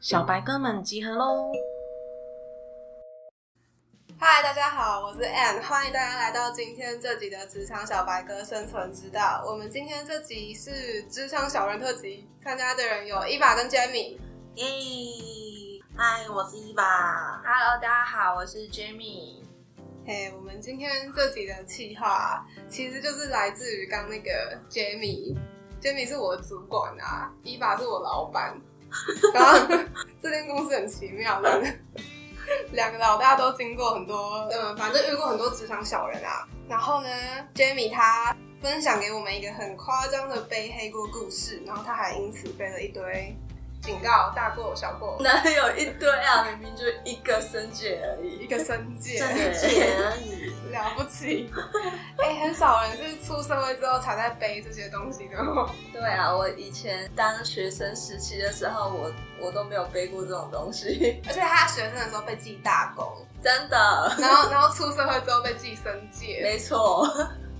[0.00, 1.52] 小白哥们集合喽！
[4.18, 9.42] 嗨，大家好，我是 Ann，欢迎大家来到今天这集的《职场小白哥生存之道》。
[9.50, 14.18] 我们今天这集是职场小人特辑，参加的人有伊娃跟 Jamie。
[14.54, 14.64] 耶！
[15.96, 17.40] 嗨，我是伊娃。
[17.44, 19.44] Hello，大家好，我是 Jamie。
[20.04, 28.60] 嘿，我们今天这集的企划其实就是来自于刚那个 Jamie，Jamie 是我的主管啊，伊娃是我老板。
[29.32, 29.56] 然后
[30.20, 31.68] 这间公司很奇妙，两个
[32.72, 36.44] 两个老大都经过很多，嗯，反正遇过很多职场小人啊。
[36.68, 37.08] 然后呢
[37.54, 43.36] ，Jamie 他分享给我们一个很夸张的背黑锅故事，然后他还因此背了一堆
[43.84, 46.42] 警告，大过小过，哪有一堆啊？
[46.48, 50.54] 明明就一个生界而已，一个生界，正解而已。
[50.72, 51.50] 了不起。
[52.18, 55.68] 哎、很少人是出社会之后才在背这些东西的哦。
[55.92, 63.06] 对啊，我以前当学生时期的时候，我我都没有背过这种东西，而且他学生的时候被记大功，
[63.42, 67.06] 真的，然后然后出社会之后被记生界，没错。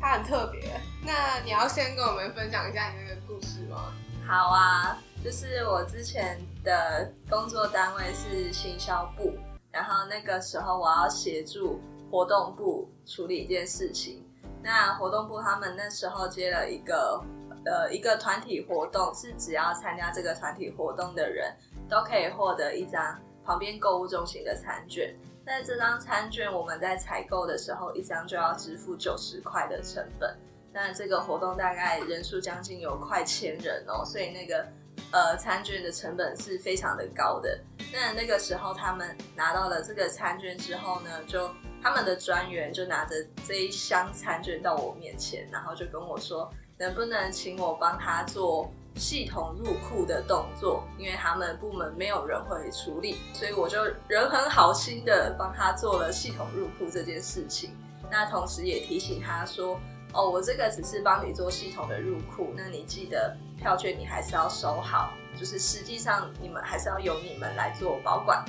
[0.00, 0.70] 他很特别。
[1.02, 3.92] 那你要先跟我们分享一下你那个故事吗？
[4.26, 9.32] 好啊，就是我之前的工作单位是行销部，
[9.72, 11.80] 然后那个时候我要协助
[12.10, 14.22] 活动部处理一件事情。
[14.62, 17.24] 那活动部他们那时候接了一个
[17.64, 21.50] 呃一个团体活动，是只要参加这个团体活动的人
[21.88, 25.16] 都可以获得一张旁边购物中心的餐券。
[25.42, 30.36] 那这张餐券我们在采购的时候，一张就要支付九十块的成本。
[30.70, 34.66] 那这个活动大概人数将近有快千人哦，所以那个
[35.14, 37.56] 呃餐券的成本是非常的高的。
[37.92, 41.48] 那那个时候他们拿到了这个餐券之后呢，就
[41.80, 43.14] 他们的专员就拿着
[43.46, 50.82] 这一箱餐券到我面前，然后就跟我说，能不能请我帮他做系统入库的动作？
[50.98, 57.70] 因为他们部门没有人会处理，所以我就人很好心的帮他做了系统入库这件事情。
[58.10, 59.78] 那同时也提醒他说。
[60.14, 68.44] 哦，我这个只是帮你做系统的入库，那你记得票券你还是要收好，就是实际上你们还是要由你们来做保管。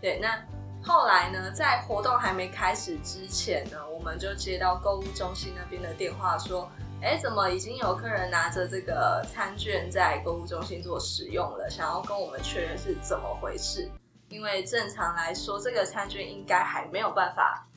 [0.00, 0.42] 对，那
[0.82, 6.66] 后来呢，在活动还没开始之前呢，我们就接到购物中心那边的电话说，
[7.02, 13.86] 哎，怎么已经有客人拿着这个餐券在购物中心做使用了，想要跟我们确认是怎么回事？
[14.30, 17.68] 因为正常来说，这个餐券应该还没有办法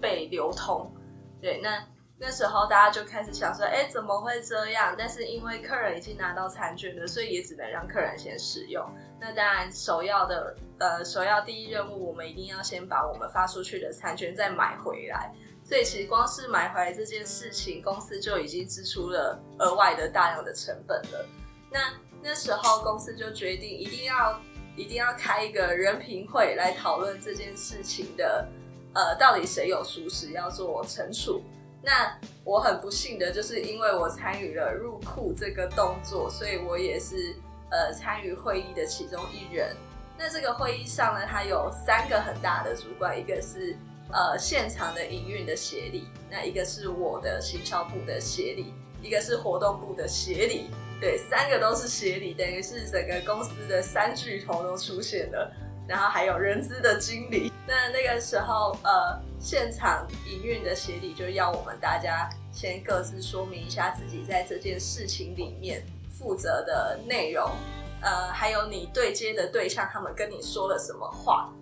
[0.00, 0.92] 被流通。
[1.40, 1.84] 对，那。
[2.20, 4.94] 那时候大家就开始想说，哎，怎么会这样？
[4.98, 8.84] 但是因为客人已经拿到餐券了，所以也只能让客人先使用。
[9.20, 15.32] 那当然，首要的呃，首要第一任务，我们一定要先把我们发出去的餐券再买回来。
[15.64, 21.24] 所以其实光是买回来这件事情，公司就已经支出了额外的大量的成本了。
[21.70, 21.78] 那
[22.20, 24.40] 那时候公司就决定，一定要
[24.74, 28.48] 一定要开一个人评会来讨论这件事情的，
[28.92, 31.44] 呃，到底谁有疏失要做惩处。
[31.88, 37.34] 那我很不幸的就是因为我参与了入库这个动作，所以我也是
[37.70, 39.74] 呃参与会议的其中一人。
[40.18, 43.74] 那这个会议上呢，它有三个很大的主管，一个是
[44.12, 50.68] 呃现场的营运的协理，那一个是我的行销部的协理，一个是活动部的协理。
[51.00, 55.50] 对，三个都是协理，等于是整个公司的三巨头都出现了。
[55.88, 67.48] 然后还有人资的经理，那那个时候，呃，现场营运的协理就要我们大家先各自说明一下自己在这件事情里面负责的内容，
[68.02, 71.52] 呃，还有你对接的对象他们跟你说了什么话。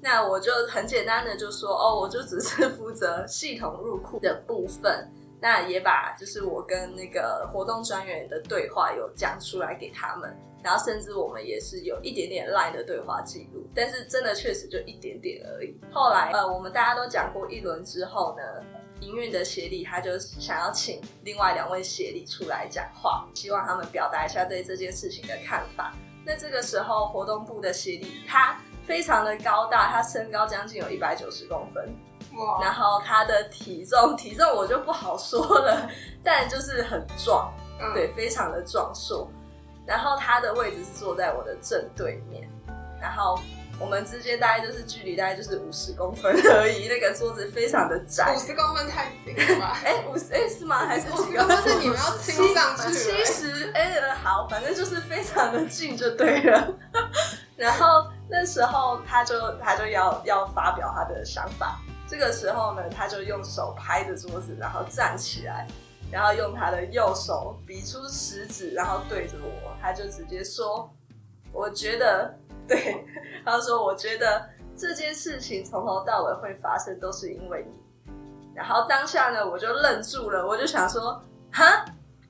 [0.00, 5.10] 那我就很简单的就说，哦，我就只是负责系统入库的部分，
[5.44, 10.34] 那也把就是我跟那个活动专员的对话有讲出来给他们。
[10.62, 15.78] 然后甚至我们也是有一点点赖的对话记录，但是真的确实就一点点而已。
[15.92, 18.64] 后来呃，我们大家都讲过一轮之后呢，
[19.00, 25.92] 营运的协理他就想要请另外两位协理出来讲话，希望他们表达一下对这件事情的看法。
[26.24, 31.94] 那这个时候活动部的协理他非常的高大，他身高将近有一百九十公分，
[32.60, 35.88] 然后他的体重体重我就不好说了，
[36.22, 39.28] 但就是很壮，嗯对，非常的壮硕。
[39.86, 42.48] 然后他的位置是坐在我的正对面，
[43.00, 43.38] 然后
[43.78, 48.38] 我们之间大概就是距离大概就是五十公分而已，那个桌子非常的窄五。
[48.38, 49.76] 十公分太近了吧？
[49.84, 50.86] 哎，五十哎是吗？
[50.86, 56.66] 还是五十公分是你们要亲上去七十哎好，反正就是非常的近就对了。
[57.56, 65.66] 然后那时候他就他就要要发表他的想法，这个时候呢，他就用手拍着桌子，然后站起来，
[66.10, 70.88] 然后用他的右手比出食指，然后对着我，他就直接说
[71.50, 72.34] ：“我觉得，
[72.68, 73.04] 对，
[73.44, 78.12] 他说我觉得这件事情从头到尾会发生，都是因为你。”
[78.54, 81.84] 然后当下呢，我就愣住了，我就想说：“哈，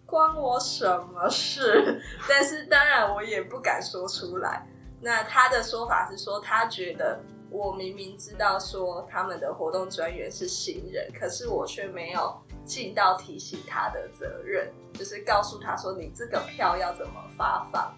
[0.07, 4.67] 关我什么事？”但是当然我也不敢说出来。
[5.01, 7.21] 那他的说法是说，他觉得
[7.55, 17.95] 我明明知道说他们的活动专员是新人，可是我却没有尽到提醒他的责任，就是告诉他说你这个票要怎么发放。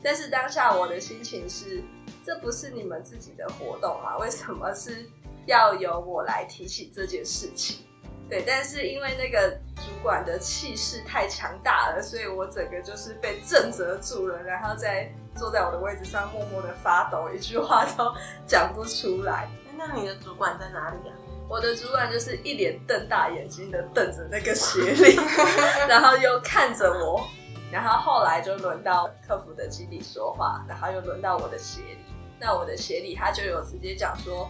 [0.00, 1.82] 但是当下我的心情是，
[2.24, 5.10] 这不是你们自己的活动吗，为什么是
[5.44, 7.84] 要由我来提起这件事情？
[8.30, 18.14] 对，但是因为那个主管的气势太强大了，所以我整个就是被震慑住了，然后再坐在我的位置上默默的发抖，一句话都
[18.46, 19.48] 讲不出来。
[19.76, 21.12] 那你的主管在哪里啊？
[21.48, 25.16] 我的主管就是一脸瞪大眼睛的瞪着那个协理，
[25.88, 27.26] 然后又看着我，
[27.72, 31.98] 然后后来就轮到客服的经理说话，然后又轮到我的协理，
[32.38, 34.48] 那我的协理他就有直接讲说。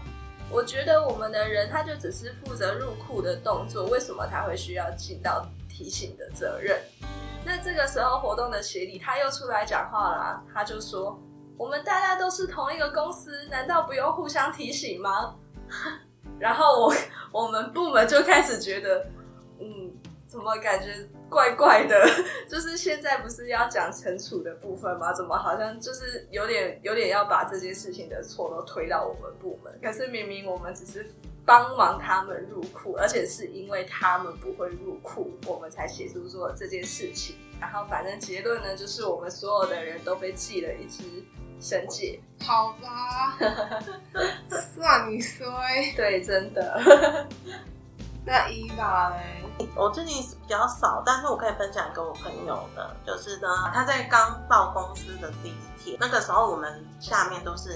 [0.52, 6.76] 我觉得我们的人他就只是负责入库的动作，为什么他会需要尽到提醒的责任？
[7.44, 11.18] 那这个时候活动的协理他又出来讲话啦，他就说
[11.56, 15.36] ：“我们大家都是同一个公司，难道不用互相提醒吗？”
[16.38, 16.94] 然后我
[17.32, 19.06] 我们部门就开始觉得，
[20.30, 20.94] 怎么感觉？
[21.28, 21.96] 怪怪的，
[22.48, 25.12] 就是现在不是要讲惩处的部分吗？
[25.12, 29.78] 怎么好像就是有点有点要把这件事情的错都推到我们部门？
[29.82, 31.06] 可是明明我们只是
[31.44, 37.36] 帮忙他们入库，而且是因为他们不会入库，我们才协助做这件事情。
[37.60, 41.04] 然后反正结论呢，就是我们所有的人都被记了一支
[41.60, 42.20] 申诫。
[42.40, 43.38] 好吧，
[44.48, 45.92] 算你衰。
[45.94, 47.28] 对，真的。
[48.24, 49.68] 那伊娃嘞？
[49.74, 57.70] 我最近比较少，但是我可以分享一个我朋友的，就是呢，他在刚到公司的第一天，那个时候我们下面都是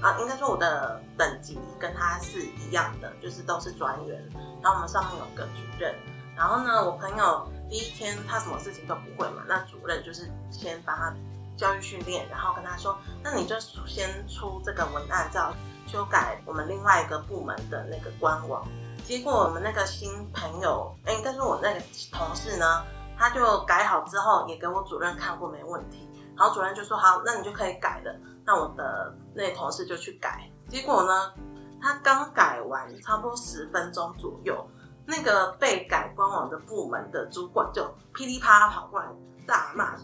[0.00, 4.22] 啊，应该说我的等级跟他是一样的，就是都是专员，
[4.62, 5.94] 然后我们上面有个主任，
[6.36, 11.12] 然后呢，我朋友第一天他什么事情都不会嘛，那主任就是先帮他
[11.56, 15.52] 教育训练，然后跟他说，那你就先出这个文案，照
[15.86, 18.66] 修改我们另外一个部门的那个官网。
[19.10, 21.80] 结果我们那个新朋友，哎，但是我那个
[22.12, 22.84] 同事呢，
[23.18, 26.08] 他就改好之后也给我主任看过，没问题。
[26.36, 28.14] 然后主任就说好，那你就可以改了。
[28.46, 30.48] 那我的那同事就去改。
[30.68, 31.32] 结果呢，
[31.82, 34.64] 他刚改完差不多十分钟左右，
[35.04, 39.08] 那个被改官网的部门的主管就噼里啪啦跑过来
[39.44, 39.96] 大骂：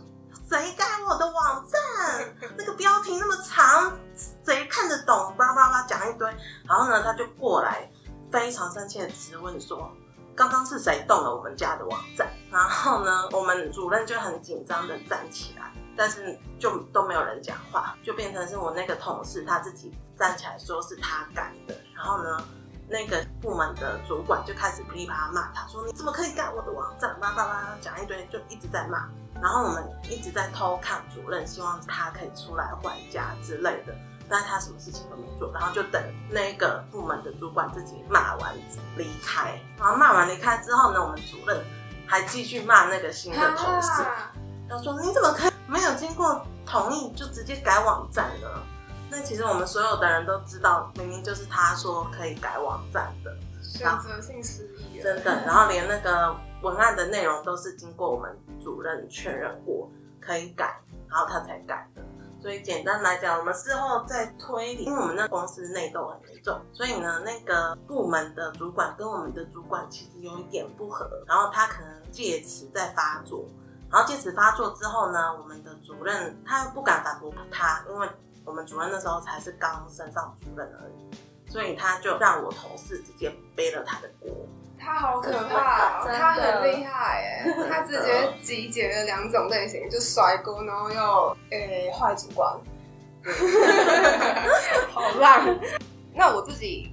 [0.50, 2.34] 谁改我的网站？
[2.58, 3.96] 那个标题那么长，
[4.44, 5.32] 谁看得懂？
[5.36, 6.28] 叭叭叭讲一堆。
[6.64, 7.88] 然后呢，他就过来。
[8.30, 9.90] 非常生气的质问说
[10.34, 21.74] ：“刚刚是谁动了我们家的网站？”然后呢，我们主任就很紧张的站起来，但是就都没有人讲话，就变成是我那个同事他自己站起来说是他改的。
[21.94, 22.44] 然后呢，
[22.88, 29.08] 那个部门的主管就开始噼里啪啦骂他，说：“你怎么可以改我的网站？”叭叭叭讲一堆，就一直在骂。
[29.40, 33.94] 然后我们一直在偷看主任，希望他可以出来还家之类的。
[34.28, 38.54] 但是他什么事情都没做，然后就等那个部门的主管自己骂完
[38.96, 41.64] 离开，然后骂完离开之后呢，我们主任
[42.06, 44.02] 还继续骂那个新的同事，
[44.68, 48.48] 他说你怎么可以没有经过同意就直接改网站呢？
[49.08, 59.88] 那其实我们所有的人都知道，明明就是他说可以改网站的，选择性失忆，真的，然后连那个文案的内容都是经过我们主任确认过
[60.20, 62.02] 可以改，然后他才改的。
[62.40, 73.44] 所以简单来讲，我们事后再推理，因为我们那公司内斗很严重，所以呢，那个部门的主管跟我们的主管其实有一点不合，然后他可能借此在发作，
[73.90, 78.08] 然后借此发作之后呢，我们的主任他又不敢反驳他，因为
[78.44, 84.30] 我们主任那时候才是刚升上主任而已，所以他就让我同事直接背了他的锅。
[84.78, 87.44] 他好可怕，他很厉害哎！
[87.68, 92.56] 他直接集结了两种类型，就甩锅，然后又诶坏主管，
[94.92, 95.58] 好烂。
[96.14, 96.92] 那我自己，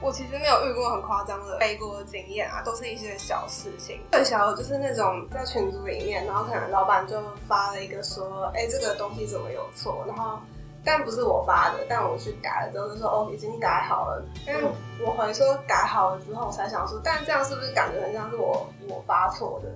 [0.00, 4.00] 我其实没有遇过很夸张的背锅的经验啊，都是一些小事情。
[4.12, 10.38] 最小的就是那种在群组里面，然后可能老板就发了一个说，哎，这个东西怎么有错，然后。
[10.84, 14.24] 但不是我发的，但我去改了之后就说哦，已经改好了。
[14.46, 14.62] 因为
[15.04, 19.68] 我回说改好了之后，我才想说，但这样是不是感觉很像是我我发错的？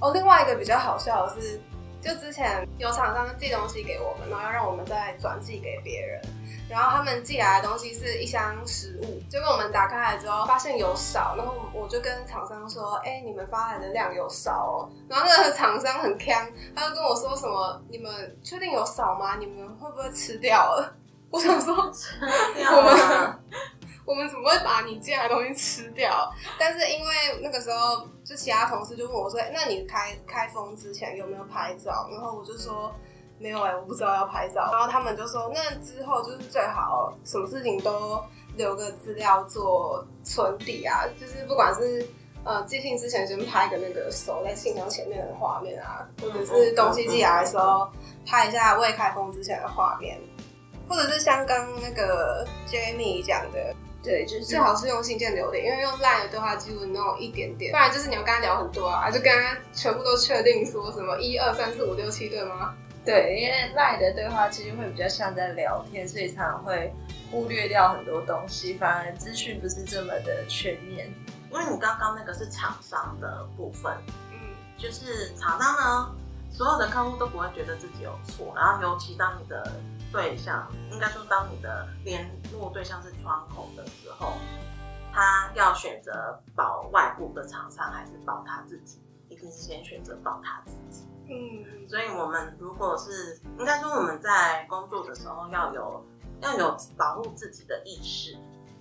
[0.00, 1.60] 哦，另外一个比较好笑的是，
[2.00, 6.20] 就之前有厂商寄东西给我们，然后要让我们再转寄给别人。
[6.68, 16.34] 然后他们寄来的东西是一箱食物，结果我们打开来之后发现有少，然后我就跟厂商说：“哎、你们发来的量有少哦。”然后那个厂商很坑，
[16.74, 19.36] 他就跟我说什么：“你们确定有少吗？
[19.36, 20.96] 你们会不会吃掉了？”
[21.30, 23.38] 我想说，我们
[24.04, 26.30] 我们怎么会把你寄来的东西吃掉？
[26.58, 32.94] 但是因为那个时候，就其他同事就问我说：“那你开开封之前有没有拍照？”然后我就说
[33.42, 38.22] ：“没有哎、我不知道要拍照。”然后他们就说：“那之后就是最好什么事情都
[38.56, 42.06] 留个资料做存底啊，就是不管是。”
[42.44, 47.88] 呃，寄信之前先拍个那个手在信箱前面的画面啊，或者是东西寄来的时候
[48.26, 50.20] 拍一下未开封之前的画面，
[50.88, 53.72] 或者是像刚那个 Jamie 讲的，
[54.02, 62.74] 对，就是最好是用信件留连，因为用 LINE 的对话记录那种一点点，不然就是你要跟他聊很多啊，就跟他全部都确定说什么一二三四五六七对吗？
[63.04, 66.94] 对，因为赖的对话其实会比较像在聊天，所以常常会
[67.30, 71.12] 忽略掉很多东西，反而资讯不是这么的全面。
[71.50, 73.92] 因为你刚刚那个是厂商的部分，
[74.30, 74.38] 嗯，
[74.78, 76.14] 就是厂商呢，
[76.50, 79.72] 所有的客户都不会觉得自己有错，然后尤其当你的
[80.12, 84.34] 对象，应该说当你的联络对象是窗口的时候，
[85.12, 91.04] 他要选择保外部的厂商还是保他自己，一定是先选择保他自己。
[91.32, 96.04] 嗯，所以我们如果是应该说我们在工作的时候要有
[96.40, 98.36] 要有保护自己的意识，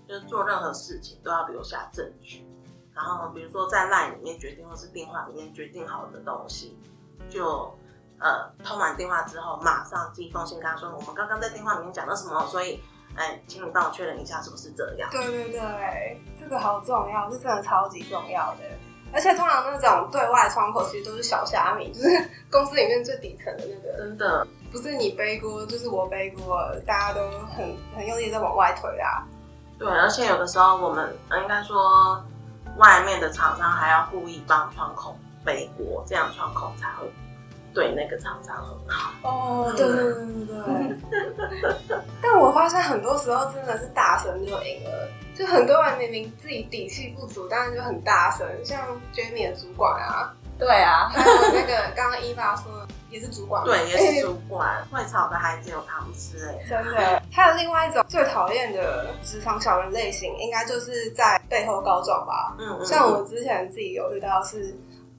[0.08, 2.46] 就是做任何事情都要留下证据。
[2.94, 6.78] 然后比如说在 LINE 里面决定，或是电话里面决定好的东西，
[7.30, 7.74] 就
[8.20, 12.82] 呃通完电话之后，马上寄一封信跟他说，我们刚刚在电话里面讲了什么，所以
[13.16, 15.10] 哎，请你帮我确认一下是不是这样。
[15.10, 18.64] 对对对，这个好重要，这真的超级重要的。
[19.14, 27.22] 而且通常那种对外窗口其实都是小虾米，就是公司里面最底层的那个，真的，不是你背锅就是我背锅，大家都
[27.56, 29.24] 很很用力在往外推啊。
[29.78, 32.24] 对，而且有的时候我们呃应该说，
[32.78, 37.12] 外面的厂商还要故意帮窗口背锅，这样窗口才会
[37.74, 39.12] 对那个厂商很好。
[39.24, 40.14] 哦，对对对
[40.46, 41.98] 对对。
[42.22, 45.10] 但我发现很多时候真的是大神就赢了，
[45.42, 48.80] 就很多人明明自己底气不足，但是就很大声，像
[49.12, 57.20] Jamie 的主管啊，对啊，还有那个刚刚伊爸说的也是主管，对，也是主管，会吵的孩子有糖吃哎、真的。
[57.32, 62.56] 还有另外一种最讨厌的职场小人类型，应该就是在背后告状吧。
[62.60, 64.78] 嗯嗯，像我之前自己有遇到是，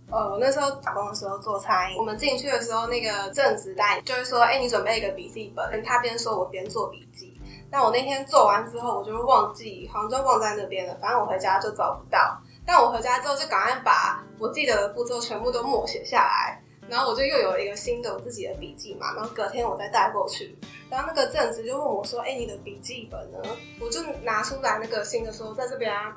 [0.08, 7.40] 呃，我那时候打工的时候做餐饮，我们进去的时候，那个正职带就会说，哎、你准备一个笔记本，他边说我边做笔记。
[7.72, 10.94] 但我那天做完之后，我就忘记，好像就忘在那边了。
[11.00, 12.38] 反正我回家就找不到。
[12.66, 16.62] 但我回家之后，就赶快把我记得的步骤全部都默写下来。
[16.88, 20.54] 然后我就又有一个新的我自己的笔记嘛，然后隔天我再带过去。
[20.90, 23.38] 然后那个正职就问我说：“哎、你的笔记本呢？”
[23.80, 26.14] 我就拿出来那个新的说在这边啊。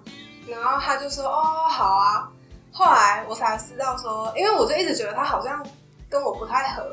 [0.48, 2.30] 然后他就说：“哦，好啊。”
[2.74, 5.66] 后来我才知道说，因为我就一直觉得他好像
[6.10, 6.84] 跟我不太合，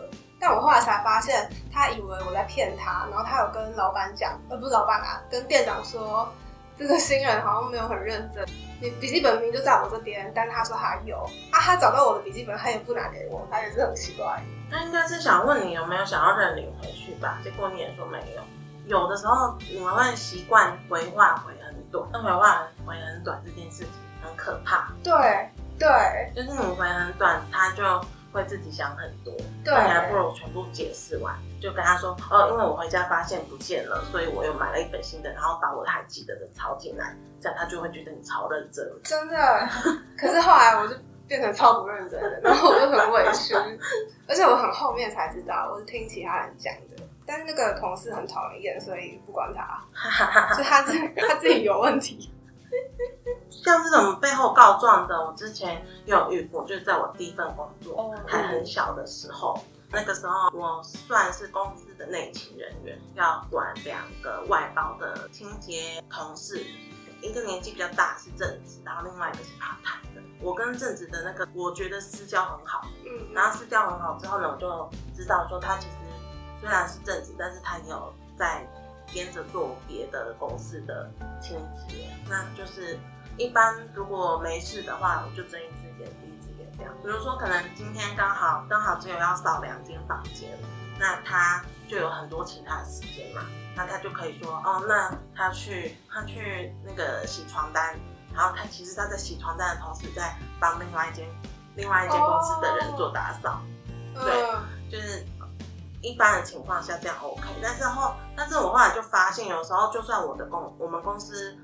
[0.42, 6.28] 但我后来才发现，他以为我在骗他，然后他有跟老板讲，呃，不是老板啊，跟店长说，
[6.76, 8.44] 这个新人好像没有很认真，
[8.80, 11.16] 你笔记本明明就在我这边，但他说他有
[11.52, 14.42] 啊，他找到我的笔记本，他也不拿给我，他也是很奇怪。
[14.68, 17.38] 那应该是想问你有没有想要认领回去吧？
[17.44, 18.42] 结果你也说没有。
[18.86, 27.84] 有的时候你们会习惯回话回很短，那回话回很短这件事情很可怕，对对就是你回很短，他就
[28.32, 29.34] 会自己想很多。
[29.64, 38.84] 对还不如全部解释完，就跟他说哦，因为我回家发现不见了，所以我又买了一本新的，然后把我还记得的抄进来，这样他就会觉得你超认真。
[39.04, 39.68] 真的。
[40.18, 40.94] 可是后来我就
[41.28, 43.54] 变成超不认真的， 然后我就很委屈，
[44.26, 47.02] 而且我很后面才知道，我是听其他人讲的。
[47.24, 49.80] 但是那个同事很讨人厌，所以不管他，
[50.56, 52.32] 就他自他自己有问题。
[53.62, 59.58] 像这种背后告状的，我之前有遇过，就是在我第一份工作哦还很小的时候，
[59.90, 66.64] 那个时候我算是公司的内勤人员，要管两个外包的清洁同事，
[67.20, 70.22] 一个年纪比较大是正职，然后另外一个是 part time 的。
[70.40, 75.96] 我跟正职的那个，我觉得私交很好，嗯，然后私交很好之后呢，我就知道说他其实
[76.60, 78.66] 虽然是正职，但是他也有在
[79.06, 81.08] 兼着做别的公司的
[81.40, 81.56] 清
[81.86, 82.98] 洁，那就是
[83.38, 86.92] 一般如果没事的话，我就睁一只眼闭一只眼这样。
[87.02, 90.58] 比如说可能今天刚好刚好只有要扫两间房间，
[90.98, 93.42] 那他就有很多其他的时间嘛，
[93.74, 97.98] 那他就可以说哦，那他去他去那个洗床单，
[98.34, 101.26] 然后他其实他在洗床单的同时在帮另外一间
[101.74, 103.60] 另外一间公司的人做打扫。
[104.14, 105.24] 对嗯就是
[106.02, 111.56] 一般的情况下这样 OK，但是后，但是我后来就发现，有时候就算我的公我们公司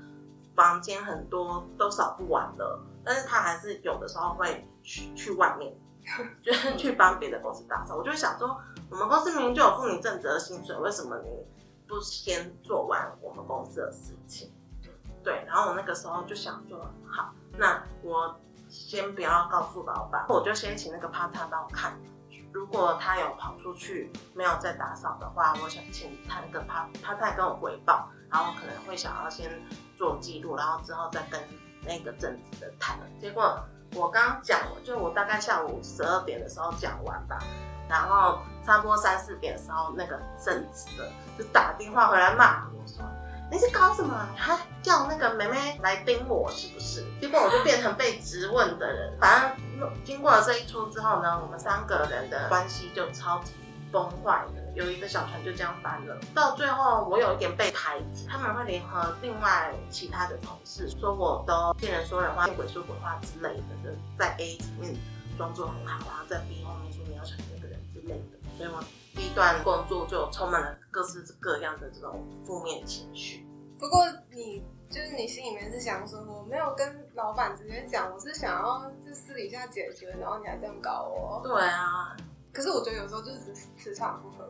[0.59, 5.73] 房间很多都扫不完了，但是他还是有的时候会去去外面，
[6.43, 7.95] 就是去帮别的公司打扫。
[7.95, 11.29] 我就想说，我们公司明明就有付你正职的薪水，为什么你
[11.87, 14.53] 不先做完我们公司的事情？
[15.23, 16.77] 对，然后我那个时候就想说，
[17.09, 18.37] 好，那我
[18.67, 21.97] 先不要告诉老板，我就先请那个 part time 帮我看。
[22.51, 29.49] 如果他有跑出去没有在打扫的话，我想请他那个 part part time 跟我回报，然后可能会想要先
[29.99, 31.37] 做记录，然后之后再跟
[31.81, 32.97] 那个正职的谈。
[33.19, 33.59] 结果
[33.93, 37.37] 我刚讲，就我大概下午十二点的时候讲完吧，
[37.89, 43.03] 然后差不多三四点的时候，那个正职的就打电话回来骂我说。
[43.51, 44.25] 你是搞什么？
[44.31, 47.03] 你还叫那个妹妹来盯我是不是？
[47.19, 49.17] 结果我就变成被质问的人。
[49.19, 49.41] 反
[49.77, 53.53] 正经过了这一出之后呢，我们三个人的关系就超级
[53.91, 56.17] 崩坏的，有一个小船就这样翻了。
[56.33, 64.95] 到最后，我有一点被排挤，他们会联合另外其他的同事说我都见人说人话、见鬼说鬼话之类的，就在 A 里面
[65.37, 68.81] 装作很好，然后在 B 后面说你要抢那个人之类的，所以我
[69.13, 73.45] 第一段工作就充满了各式各样的这种负面情绪。
[73.77, 81.41] 不过你就是你心里面是想说，我没有跟老板直接讲，我是想要就私底下解决，然后你还这样搞我。
[81.43, 82.15] 对啊，
[82.53, 84.49] 可是我觉得有时候就是磁磁场不合。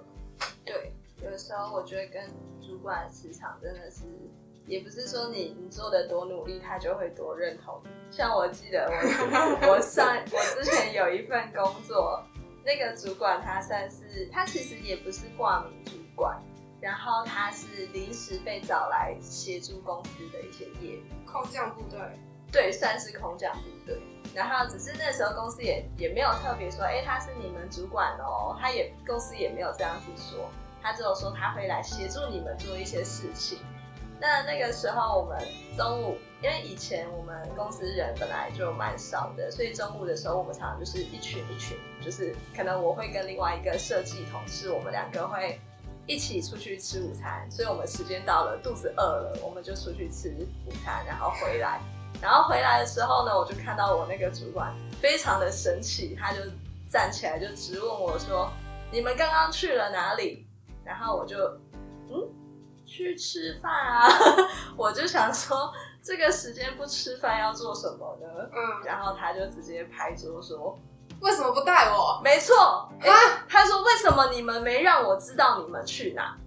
[0.65, 0.91] 对，
[1.23, 2.29] 有时候我觉得跟
[2.61, 4.03] 主管的磁场真的是，
[4.65, 7.81] 也不是说你你做的多努力，他就会多认同。
[8.11, 12.23] 像我记得我 我上我之前有一份工作，
[12.65, 16.41] 那个主管他算是他其实也不是挂名主管。
[16.81, 21.99] 然后他是临时被找来协助公司的一些业务，空降部队，
[22.53, 24.01] 对，算是空降部队。
[24.33, 30.49] 然后只是那时候公司也也没有特别说，哎，他是你们主管哦，他也公司也没有这样子说，
[30.81, 33.59] 他只有说他会来协助你们做一些事情。
[34.19, 35.37] 那那个时候我们
[35.77, 45.59] 中午，因为以前我们公司人本来就蛮少的，所以中午的时候我们常常就是一群一群，就是可能我会跟另外一个设计同事，我们两个会。
[46.07, 51.79] 一起出去吃午餐，所以我们时间到了，肚子饿了，我们就出去吃午餐，然后回来。
[52.21, 56.39] 然后回来的时候呢，我就看到我那个主管非常的生气，他就
[56.89, 58.51] 站起来就直问我说
[58.91, 60.47] ：“你们刚刚去了哪里？”
[60.83, 61.37] 然后我就
[62.09, 62.27] 嗯，
[62.85, 64.07] 去吃饭啊。
[64.75, 65.71] 我就想说，
[66.03, 68.27] 这个时间不吃饭要做什么呢？
[68.51, 70.77] 嗯，然后他就直接拍桌说。
[71.21, 72.21] 为什么不带我？
[72.23, 72.55] 没错，
[73.01, 76.37] 啊，他说为什么你们没让我知道你们去哪？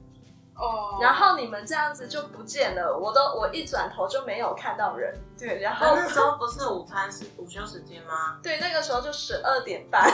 [0.55, 5.13] 哦，然后你们这样子就不见了，我都我一转头就没有看到人。
[5.39, 8.39] 对，然后那时候不是午餐时午休时间吗？
[8.43, 10.09] 对，那个时候就十二点半。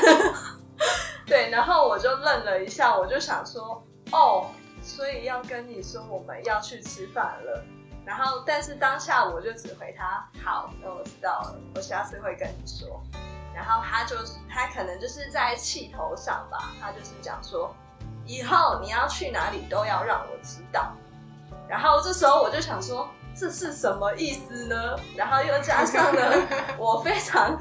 [1.26, 4.46] 对，然后我就愣了一下，我就想说，哦，
[4.82, 7.64] 所以要跟你说我们要去吃饭了。
[8.06, 13.02] 然后，但是当下我就只回他，好，那我知道了，我下次会跟你说。
[13.54, 14.16] 然后他就
[14.48, 17.74] 他可能就是在气头上吧，他就是讲说，
[18.28, 20.92] 以后你要去哪里都要让我知道。
[21.66, 24.96] 然后这时候我就想说，这是什么意思呢？
[25.16, 26.22] 然后又加上呢，
[26.78, 27.58] 我非常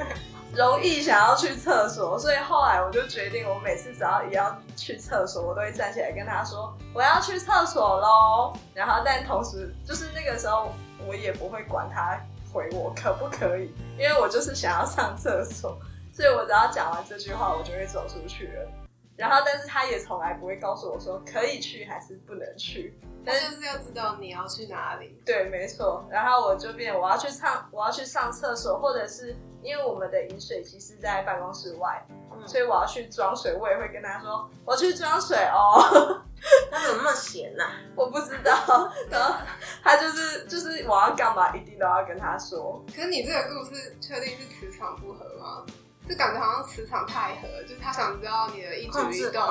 [0.53, 8.53] 容易想要去厕所，所以后来我就决定，我每次只要一要去厕所，我都会站起来跟他说我要去厕所喽。
[8.75, 10.71] 然后但同时就是那个时候
[11.07, 12.19] 我也不会管他。
[12.53, 13.75] 回我可不可以？
[13.99, 15.77] 因为我就是想要上厕所，
[16.13, 18.86] 所以我只要讲完这句话，我就会走出去了。
[19.17, 22.97] 然后，但是他也从来不会告诉我说可以去还是不能去。
[23.25, 25.19] 他就是要知道你要去哪里。
[25.25, 26.05] 对，没错。
[26.09, 32.05] 然后我就变，我要去上，我要去上厕所，或者是因为我们的饮水机是在办公室外，
[32.45, 36.23] 所以我要去装水，我也会跟他说我去装水哦。
[36.71, 37.63] 他怎么那么闲呢？
[37.97, 38.53] 我不知道。
[39.09, 39.35] 然后
[39.83, 42.81] 他就是就是我要干嘛，一定都要跟他说。
[42.95, 45.65] 可是你这个故事确定是磁场不合吗？
[46.07, 48.87] 就感觉好像磁场太合，就是他想知道你的一举
[49.19, 49.41] 一动，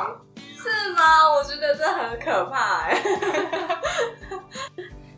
[0.57, 1.29] 是吗？
[1.35, 3.03] 我觉得这很可怕哎。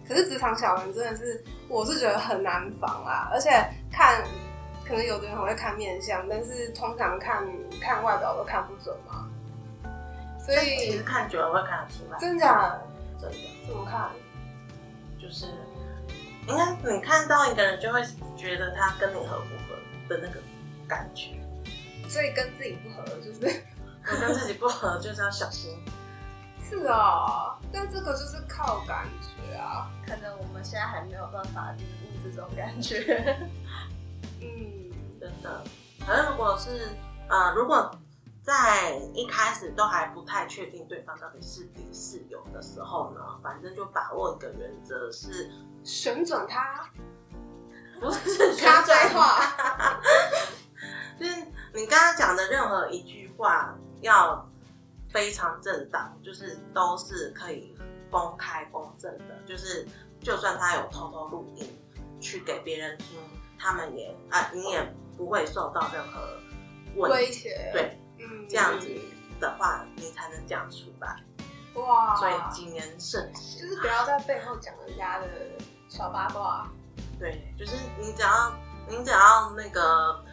[0.07, 3.29] 可是职场小人真的是，我是觉得很难防啊。
[3.31, 3.51] 而且
[3.92, 4.24] 看，
[4.87, 7.46] 可能有的人很会看面相，但是通常看
[7.81, 9.29] 看外表都看不准嘛。
[10.40, 12.74] 所以其实看久了会看得出来，真假？
[13.20, 13.37] 真的？
[13.66, 14.09] 怎么看？
[15.20, 15.44] 就是
[16.46, 18.03] 应该你看到一个人，就会
[18.35, 19.77] 觉得他跟你合不合
[20.09, 20.40] 的那个
[20.88, 21.38] 感觉。
[22.09, 23.40] 所以跟自己不合，就是
[24.03, 25.79] 跟自己不合，就是要小心。
[26.68, 29.90] 是啊，但这个就是靠感觉啊。
[30.07, 33.37] 可能我们现在还没有办法领悟这种感觉。
[34.40, 35.62] 嗯，真的。
[36.07, 36.88] 反正如果是
[37.29, 37.94] 啊，如果。
[38.40, 45.51] 在一开始都还不太确定对方到底是敌是友的时候呢，反正就把握一个原则是，
[45.85, 46.88] 旋转他，
[48.01, 50.01] 不是咖啡旋转话，
[51.18, 51.35] 就是
[51.74, 54.48] 你刚刚讲的任何一句话要
[55.11, 57.74] 非常正当，就是都是可以
[58.11, 59.87] 公开公正的，就是
[60.20, 61.66] 就算他有偷偷录音
[62.20, 63.18] 去给别人听，
[63.59, 66.20] 他们也啊，你也不会受到任何。
[66.96, 68.88] 威胁，对，嗯，这样子
[69.38, 71.22] 的话，你才能讲出来。
[71.74, 73.61] 哇，所以谨言慎行。
[73.61, 75.26] 就是不要在背后讲人家的
[75.88, 76.68] 小八卦，
[77.20, 78.52] 对，就是你只要
[78.88, 80.24] 你只要那个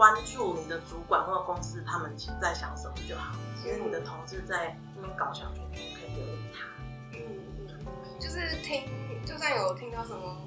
[0.00, 2.10] 关注你的主管或者公司他们
[2.40, 3.36] 在想什么就好。
[3.62, 6.64] 其实你的同事在那边搞小圈圈，可以留意他。
[7.12, 7.20] 嗯
[7.68, 8.84] 嗯，就是听，
[9.26, 10.38] 就算有听到什么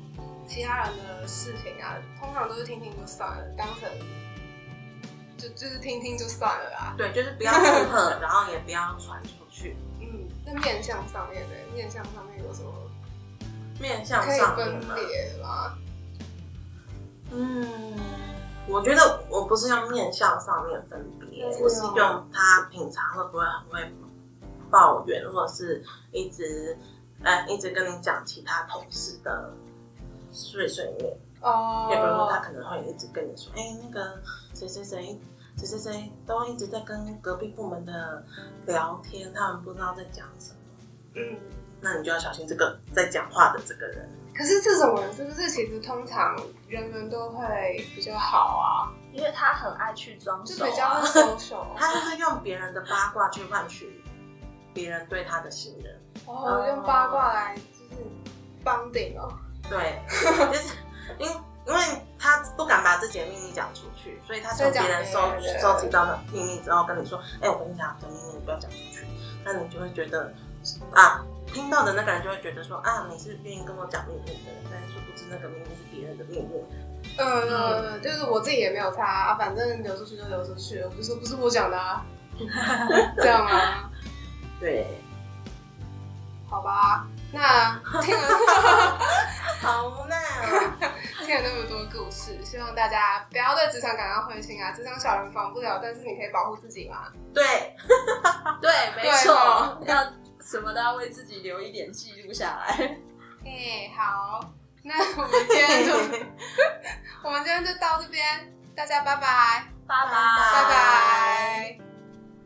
[0.48, 3.88] 其他人的事情啊，通常都是听听就算了，当成
[5.38, 6.96] 就就是听听就算了啦。
[6.98, 9.78] 对，就是不要附和，然后也不要传出去。
[10.02, 11.56] 嗯，那面相上面的？
[11.76, 12.74] 面相上面有什么
[13.80, 15.78] 面相上面嘛，分别吗？
[17.30, 17.96] 嗯，
[18.68, 23.94] 我觉得我不是用面相上面分别，我是用他平常会不会很会
[24.70, 26.78] 抱怨，或者是一直
[27.24, 29.52] 呃一直跟你讲其他同事的
[30.32, 31.18] 碎碎念。
[31.42, 34.22] 哦也比如说他可能会一直跟你说，哎、那个
[34.54, 35.20] 谁谁谁。
[35.56, 38.26] 谁谁谁都一直在跟隔壁部门的
[38.66, 40.58] 聊天，他们不知道在讲什么，
[41.14, 41.38] 嗯，
[41.80, 44.10] 那你就要小心这个在讲话的这个人。
[44.36, 46.36] 可是这种人是不是其实通常
[46.68, 48.92] 人人都会比较好啊？
[49.12, 54.04] 因为他很爱去装熟、就比较啊， social，他就是用别人的八卦去换取
[54.74, 56.02] 别人对他的信任。
[56.26, 58.04] 哦，用八卦来就是
[58.64, 59.32] 帮顶哦。
[59.70, 60.76] 对，就是
[61.20, 61.30] 因
[61.66, 61.80] 因为
[62.18, 69.06] 他不敢把自己的秘密讲出去，所以他从别人收所以讲别人收集到的秘密之后跟你说：“哎、我跟你讲，的秘密你不要讲出去。”
[69.46, 70.34] 那你就会觉得
[70.92, 76.64] 啊，听到的那个人就会觉得说：“啊，你是愿意跟我讲秘密的人，但殊不知那个秘密是别人的秘密。
[77.18, 82.04] 嗯，就是我自己也没有差、啊，反正流出去就流出去了，我就说不是我讲的啊，
[83.18, 83.90] 这样啊，”
[84.60, 84.88] 对，
[86.50, 88.28] 好吧，那听了
[89.62, 90.72] 好无奈哦。
[91.26, 97.08] 听了那么多故事，希望大家不要对职场感到灰心啊，职场小人防不了，但是你可以保护自己嘛。
[97.34, 97.44] 对，
[98.60, 100.04] 对，没错哦，要
[100.44, 102.98] 什么都要为自己留一点记录下来。
[103.46, 104.54] 哎、好，
[104.84, 105.94] 那我们今天就
[107.24, 108.24] 我们今天就到这边，
[108.76, 111.80] 大家拜拜，拜拜拜拜。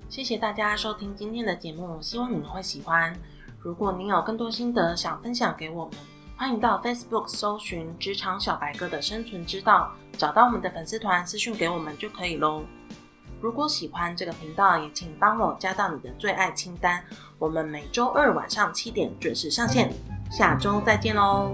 [0.09, 3.13] 谢谢大家收听今天的节目，希望你们会喜欢。
[3.59, 5.95] 如果您有更多心得想分享给我们，
[6.37, 12.63] 欢迎到 Facebook 搜寻“职场小白哥的生存之道”，找到我们的粉丝团私讯给我们就可以喽。
[13.39, 17.03] 如果喜欢这个频道，也请帮我加到你的最爱清单。
[17.37, 19.93] 我们每周二晚上七点准时上线，
[20.31, 21.51] 下周再见喽，